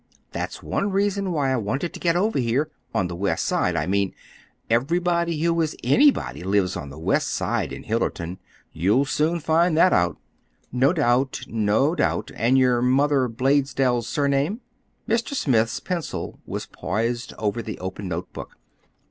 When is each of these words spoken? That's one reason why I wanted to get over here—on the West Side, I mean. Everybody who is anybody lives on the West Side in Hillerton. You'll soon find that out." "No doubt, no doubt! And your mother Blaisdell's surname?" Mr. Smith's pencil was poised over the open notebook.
That's 0.31 0.63
one 0.63 0.89
reason 0.89 1.31
why 1.31 1.51
I 1.53 1.57
wanted 1.57 1.93
to 1.93 1.99
get 1.99 2.15
over 2.15 2.39
here—on 2.39 3.05
the 3.07 3.15
West 3.15 3.45
Side, 3.45 3.75
I 3.75 3.85
mean. 3.85 4.15
Everybody 4.67 5.39
who 5.43 5.61
is 5.61 5.75
anybody 5.83 6.43
lives 6.43 6.75
on 6.75 6.89
the 6.89 6.97
West 6.97 7.27
Side 7.27 7.71
in 7.71 7.83
Hillerton. 7.83 8.39
You'll 8.73 9.05
soon 9.05 9.39
find 9.39 9.77
that 9.77 9.93
out." 9.93 10.17
"No 10.71 10.91
doubt, 10.91 11.41
no 11.45 11.93
doubt! 11.93 12.31
And 12.35 12.57
your 12.57 12.81
mother 12.81 13.27
Blaisdell's 13.27 14.07
surname?" 14.07 14.61
Mr. 15.07 15.35
Smith's 15.35 15.79
pencil 15.79 16.39
was 16.47 16.65
poised 16.65 17.35
over 17.37 17.61
the 17.61 17.77
open 17.77 18.07
notebook. 18.07 18.57